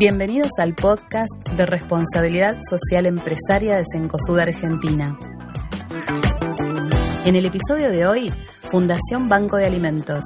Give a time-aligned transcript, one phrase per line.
[0.00, 5.18] Bienvenidos al podcast de responsabilidad social empresaria de Cencosud Argentina.
[7.26, 8.32] En el episodio de hoy,
[8.70, 10.24] Fundación Banco de Alimentos.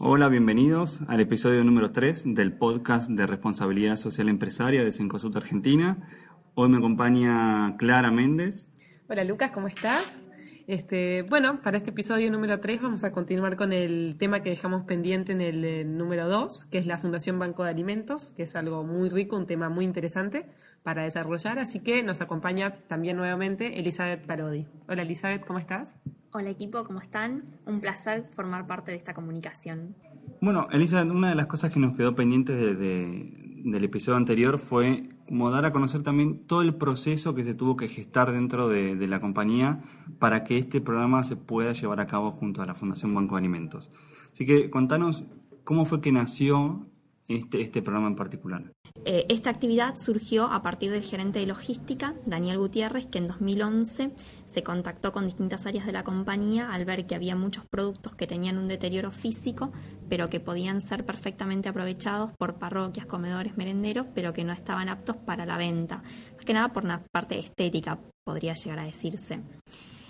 [0.00, 6.08] Hola, bienvenidos al episodio número 3 del podcast de responsabilidad social empresaria de Cencosud Argentina.
[6.54, 8.68] Hoy me acompaña Clara Méndez.
[9.08, 10.24] Hola Lucas, ¿cómo estás?
[10.66, 14.84] Este, bueno, para este episodio número 3 vamos a continuar con el tema que dejamos
[14.84, 18.54] pendiente en el, eh, número 2, que es la Fundación Banco de Alimentos, que es
[18.54, 20.46] algo muy rico, un tema muy interesante
[20.82, 24.66] para desarrollar, así que nos acompaña también nuevamente Elizabeth Parodi.
[24.88, 25.96] Hola Elizabeth, ¿cómo estás?
[26.32, 27.44] Hola equipo, ¿cómo están?
[27.66, 29.96] Un placer formar parte de esta comunicación.
[30.40, 35.50] Bueno, Elizabeth, una de las cosas que nos quedó pendiente del episodio anterior fue como
[35.50, 39.20] dar a conocer también todo el proceso que se tuvo que gestar dentro de, la
[39.20, 39.82] compañía
[40.18, 43.40] para que este programa se pueda llevar a cabo junto a la Fundación Banco de
[43.40, 43.90] Alimentos.
[44.32, 45.24] Así que contanos
[45.64, 46.86] cómo fue que nació
[47.28, 48.72] este, este programa en particular.
[49.04, 54.12] Eh, esta actividad surgió a partir del gerente de logística, Daniel Gutiérrez, que en 2011
[54.46, 58.26] se contactó con distintas áreas de la compañía al ver que había muchos productos que
[58.26, 59.72] tenían un deterioro físico,
[60.08, 65.16] pero que podían ser perfectamente aprovechados por parroquias, comedores, merenderos, pero que no estaban aptos
[65.16, 66.02] para la venta.
[66.36, 69.40] Más que nada por una parte estética, podría llegar a decirse.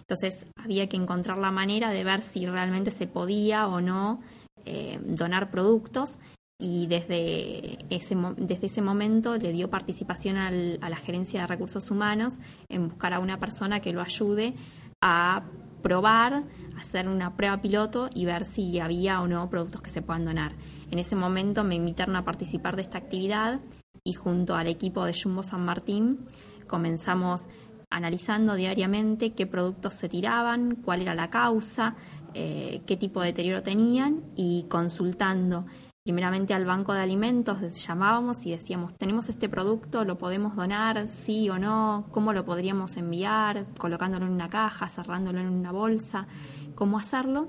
[0.01, 4.21] Entonces había que encontrar la manera de ver si realmente se podía o no
[4.65, 6.19] eh, donar productos
[6.59, 12.39] y desde ese, desde ese momento le dio participación a la gerencia de recursos humanos
[12.69, 14.55] en buscar a una persona que lo ayude
[15.01, 15.43] a
[15.83, 16.45] probar,
[16.79, 20.53] hacer una prueba piloto y ver si había o no productos que se puedan donar.
[20.91, 23.61] En ese momento me invitaron a participar de esta actividad
[24.05, 26.21] y junto al equipo de Jumbo San Martín
[26.69, 27.49] comenzamos
[27.91, 31.95] analizando diariamente qué productos se tiraban, cuál era la causa,
[32.33, 35.67] eh, qué tipo de deterioro tenían y consultando
[36.05, 41.49] primeramente al banco de alimentos, llamábamos y decíamos, tenemos este producto, lo podemos donar, sí
[41.49, 46.27] o no, cómo lo podríamos enviar, colocándolo en una caja, cerrándolo en una bolsa,
[46.75, 47.49] cómo hacerlo.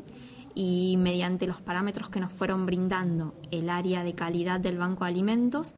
[0.56, 5.10] Y mediante los parámetros que nos fueron brindando el área de calidad del banco de
[5.10, 5.74] alimentos,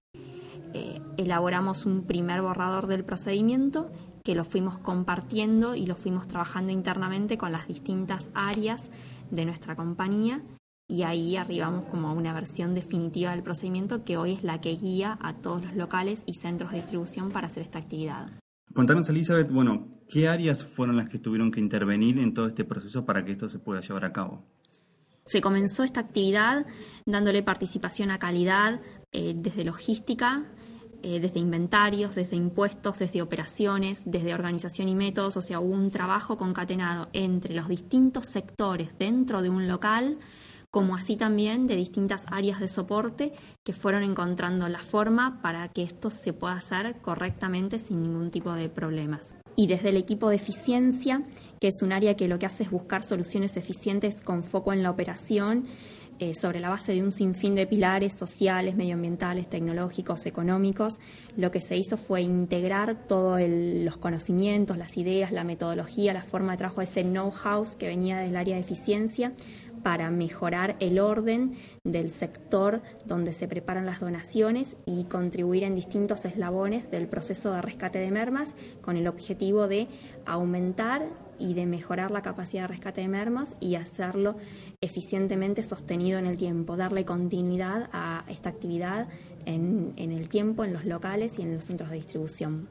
[0.74, 3.90] eh, elaboramos un primer borrador del procedimiento
[4.26, 8.92] que lo fuimos compartiendo y lo fuimos trabajando internamente con las distintas áreas
[9.32, 10.42] de nuestra compañía
[10.88, 14.76] y ahí arribamos como a una versión definitiva del procedimiento que hoy es la que
[14.76, 18.30] guía a todos los locales y centros de distribución para hacer esta actividad.
[18.74, 23.06] Contanos, Elizabeth, bueno, ¿qué áreas fueron las que tuvieron que intervenir en todo este proceso
[23.06, 24.44] para que esto se pueda llevar a cabo?
[25.26, 26.68] Se comenzó esta actividad
[27.06, 28.82] dándole participación a calidad
[29.12, 30.44] eh, desde logística,
[31.02, 35.90] eh, desde inventarios, desde impuestos, desde operaciones, desde organización y métodos, o sea, hubo un
[35.90, 40.20] trabajo concatenado entre los distintos sectores dentro de un local
[40.76, 43.32] como así también de distintas áreas de soporte
[43.64, 48.52] que fueron encontrando la forma para que esto se pueda hacer correctamente sin ningún tipo
[48.52, 49.36] de problemas.
[49.56, 51.24] Y desde el equipo de eficiencia,
[51.62, 54.84] que es un área que lo que hace es buscar soluciones eficientes con foco en
[54.84, 55.68] la operación,
[56.18, 60.94] eh, sobre la base de un sinfín de pilares sociales, medioambientales, tecnológicos, económicos,
[61.36, 66.54] lo que se hizo fue integrar todos los conocimientos, las ideas, la metodología, la forma
[66.54, 69.34] de trabajo, ese know-how que venía del área de eficiencia
[69.86, 71.52] para mejorar el orden
[71.84, 77.62] del sector donde se preparan las donaciones y contribuir en distintos eslabones del proceso de
[77.62, 79.88] rescate de mermas con el objetivo de
[80.26, 81.06] aumentar
[81.38, 84.38] y de mejorar la capacidad de rescate de mermas y hacerlo
[84.82, 89.08] eficientemente sostenido en el tiempo, darle continuidad a esta actividad
[89.46, 92.70] en, el tiempo, en los locales y en los centros de distribución.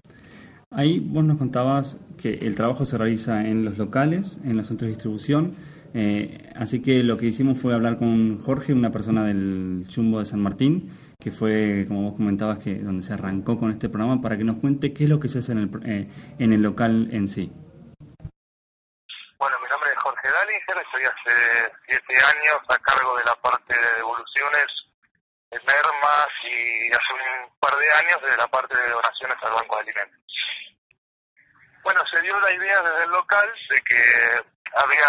[0.72, 4.88] Ahí vos nos contabas que el trabajo se realiza en los locales, en los centros
[4.88, 5.54] de distribución,
[5.96, 10.26] eh, así que lo que hicimos fue hablar con Jorge, una persona del Chumbo de
[10.26, 10.90] San Martín,
[11.22, 14.56] que fue, como vos comentabas, que donde se arrancó con este programa, para que nos
[14.56, 16.08] cuente qué es lo que se hace en el, eh,
[16.40, 17.46] en el local en sí.
[19.38, 23.72] Bueno, mi nombre es Jorge Dalinger, estoy hace siete años a cargo de la parte
[23.72, 24.66] de devoluciones
[25.52, 29.76] de mermas y hace un par de años de la parte de donaciones al Banco
[29.76, 30.20] de Alimentos.
[31.84, 35.08] Bueno, se dio la idea desde el local de que había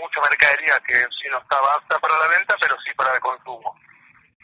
[0.00, 3.74] mucha mercadería que sí no estaba apta para la venta, pero sí para el consumo.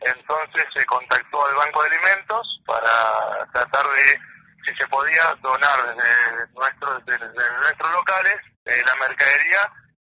[0.00, 4.20] Entonces se contactó al Banco de Alimentos para tratar de
[4.64, 8.34] si se podía donar desde nuestros, desde nuestros locales
[8.64, 9.60] eh, la mercadería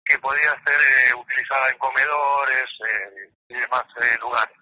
[0.06, 3.84] que podía ser eh, utilizada en comedores eh, y demás
[4.20, 4.56] lugares.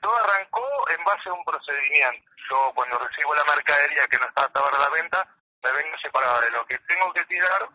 [0.00, 2.30] todo arrancó en base a un procedimiento.
[2.50, 5.28] Yo cuando recibo la mercadería que no está apta para la venta,
[5.64, 7.68] me vengo separado de lo que tengo que tirar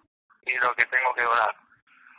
[0.46, 1.56] y lo que tengo que donar.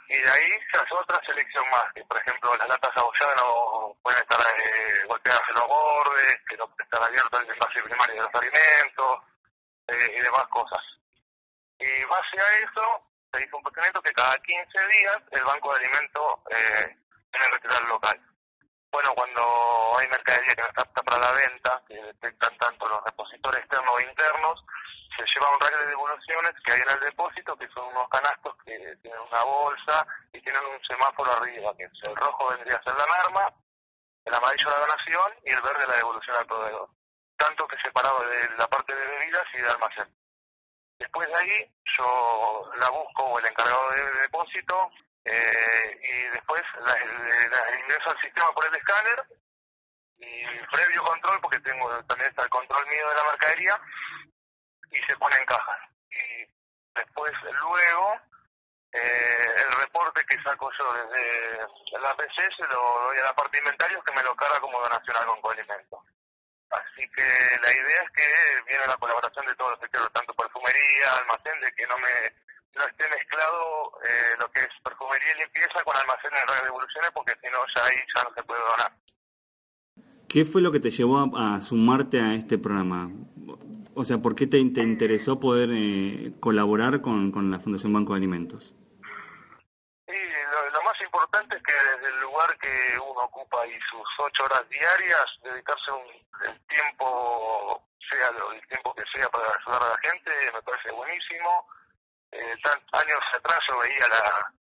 [0.09, 3.97] y de ahí se hace otra selección más, que por ejemplo las latas abolladas no
[4.03, 8.15] pueden estar eh, golpeadas en los bordes, que no pueden estar abiertas el envase primario
[8.17, 9.23] de los alimentos
[9.87, 10.83] eh, y demás cosas.
[11.79, 15.79] Y base a eso, se hizo un procedimiento que cada 15 días el Banco de
[15.79, 16.97] Alimentos eh,
[17.31, 18.21] tiene que retirar local.
[18.91, 23.05] Bueno, cuando hay mercadería que no está apta para la venta, que detectan tanto los
[23.05, 24.65] repositores externos o internos,
[25.21, 28.57] se lleva un rayo de devoluciones que hay en el depósito, que son unos canastos
[28.65, 32.95] que tienen una bolsa y tienen un semáforo arriba, que el rojo vendría a ser
[32.95, 33.53] la norma,
[34.25, 36.89] el amarillo la donación y el verde la devolución al proveedor.
[37.37, 40.09] Tanto que separado de la parte de bebidas y de almacén.
[40.99, 44.91] Después de ahí, yo la busco o el encargado de depósito
[45.25, 46.95] eh, y después la,
[47.81, 49.25] ingreso al sistema por el escáner
[50.19, 53.81] y previo control, porque tengo también el control mío de la mercadería,
[54.91, 55.81] y se pone en cajas.
[56.11, 56.47] Y
[56.95, 58.21] después, luego,
[58.93, 63.61] eh, el reporte que saco yo desde la PC se lo doy a la parte
[63.63, 66.05] que me lo carga como donación al Banco.
[66.71, 67.27] Así que
[67.63, 71.73] la idea es que viene la colaboración de todos los sectores, tanto perfumería, almacén, de
[71.73, 72.33] que no me
[72.77, 77.35] no esté mezclado eh, lo que es perfumería y limpieza con almacén de devoluciones, porque
[77.43, 78.93] si no ya ahí ya no se puede donar.
[80.29, 83.11] ¿Qué fue lo que te llevó a, sumarte a este programa?
[84.01, 88.15] O sea, ¿por qué te, te interesó poder eh, colaborar con, con la Fundación Banco
[88.15, 88.75] de Alimentos?
[91.11, 95.91] importante es que desde el lugar que uno ocupa y sus ocho horas diarias, dedicarse
[95.91, 96.07] un,
[96.47, 101.67] el tiempo, sea el tiempo que sea para ayudar a la gente, me parece buenísimo.
[102.33, 102.55] Eh,
[102.93, 104.53] años atrás yo veía la,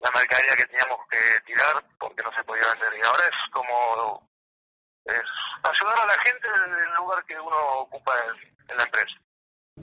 [0.00, 4.28] la mercadería que teníamos que tirar porque no se podía vender y ahora es como
[5.06, 5.24] es
[5.62, 8.12] ayudar a la gente desde el lugar que uno ocupa
[8.68, 9.16] en la empresa.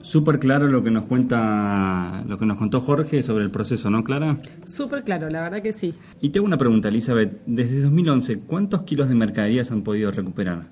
[0.02, 4.02] Súper claro lo que nos cuenta, lo que nos contó Jorge sobre el proceso, ¿no,
[4.02, 4.36] Clara?
[4.66, 5.94] Súper claro, la verdad que sí.
[6.20, 7.40] Y tengo una pregunta, Elizabeth.
[7.46, 10.66] Desde 2011, ¿cuántos kilos de mercaderías han podido recuperar?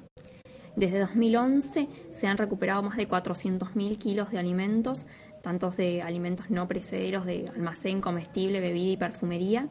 [0.75, 5.07] Desde 2011 se han recuperado más de 400.000 kilos de alimentos,
[5.43, 9.69] tantos de alimentos no precederos de almacén, comestible, bebida y perfumería.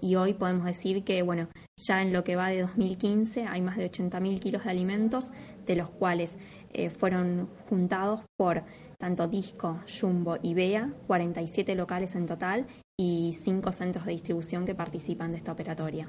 [0.00, 3.76] Y hoy podemos decir que, bueno, ya en lo que va de 2015 hay más
[3.76, 5.32] de 80.000 kilos de alimentos,
[5.66, 6.36] de los cuales
[6.72, 8.64] eh, fueron juntados por
[8.98, 12.66] tanto Disco, Jumbo y Bea, 47 locales en total
[12.98, 16.08] y 5 centros de distribución que participan de esta operatoria.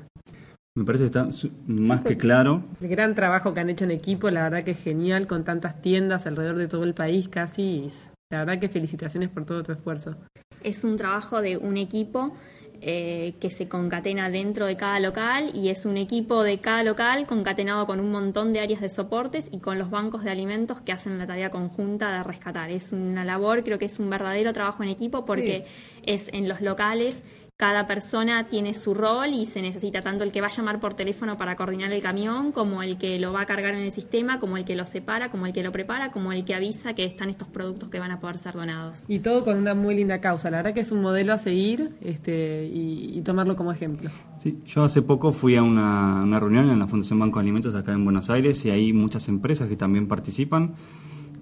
[0.77, 1.29] Me parece que está
[1.67, 2.63] más que claro.
[2.81, 5.81] El gran trabajo que han hecho en equipo, la verdad que es genial, con tantas
[5.81, 7.89] tiendas alrededor de todo el país casi.
[8.29, 10.17] La verdad que felicitaciones por todo tu esfuerzo.
[10.63, 12.33] Es un trabajo de un equipo
[12.81, 17.25] eh, que se concatena dentro de cada local y es un equipo de cada local
[17.25, 20.92] concatenado con un montón de áreas de soportes y con los bancos de alimentos que
[20.92, 22.72] hacen la tarea conjunta de rescatar.
[22.72, 25.66] Es una labor, creo que es un verdadero trabajo en equipo porque
[26.04, 27.24] es en los locales
[27.57, 30.94] cada persona tiene su rol y se necesita tanto el que va a llamar por
[30.94, 34.42] teléfono para coordinar el camión, como el que lo va a cargar en el sistema,
[34.42, 37.06] como el que lo separa, como el que lo prepara, como el que avisa que
[37.06, 39.06] están estos productos que van a poder ser donados.
[39.07, 40.52] Y todo con una muy linda causa.
[40.52, 44.12] La verdad que es un modelo a seguir este, y, tomarlo como ejemplo.
[44.40, 47.74] Sí, yo hace poco fui a una, una reunión en la Fundación Banco de Alimentos
[47.74, 50.76] acá en Buenos Aires y hay muchas empresas que también participan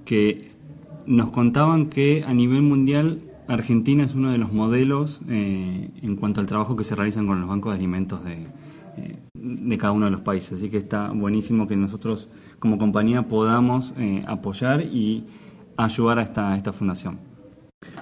[0.05, 0.51] que
[1.07, 6.41] nos contaban que a nivel mundial Argentina es uno de los modelos eh, en cuanto
[6.41, 8.47] al trabajo que se realizan con los bancos de alimentos de,
[8.97, 10.53] eh, de cada uno de los países.
[10.53, 12.29] Así que está buenísimo que nosotros
[12.59, 15.25] como compañía podamos eh, apoyar y
[15.77, 17.19] ayudar a esta, a esta fundación.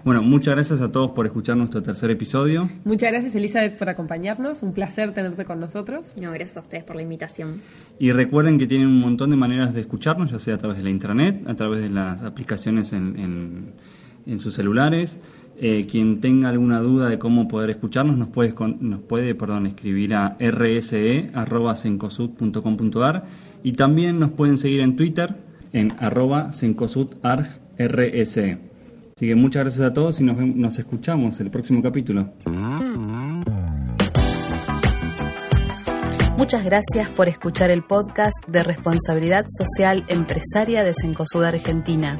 [0.05, 2.70] Bueno, muchas gracias a todos por escuchar nuestro tercer episodio.
[2.86, 6.13] Muchas gracias Elizabeth por acompañarnos, un placer tenerte con nosotros.
[6.22, 7.62] No, gracias a ustedes por la invitación.
[7.98, 10.84] Y recuerden que tienen un montón de maneras de escucharnos, ya sea a través de
[10.84, 13.74] la internet, a través de las aplicaciones en
[14.25, 15.20] en sus celulares.
[15.63, 20.15] Eh, quien tenga alguna duda de cómo poder escucharnos nos puede, nos puede perdón, escribir
[20.15, 23.25] a rse.cencosud.com.ar
[23.62, 25.36] y también nos pueden seguir en Twitter
[25.72, 26.75] en arroba Así
[29.20, 32.32] que muchas gracias a todos y nos, nos escuchamos el próximo capítulo.
[36.38, 42.18] Muchas gracias por escuchar el podcast de responsabilidad social empresaria de Cencosud Argentina.